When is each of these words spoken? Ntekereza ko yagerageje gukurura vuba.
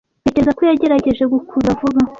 Ntekereza 0.21 0.55
ko 0.57 0.61
yagerageje 0.69 1.23
gukurura 1.33 1.77
vuba. 1.79 2.01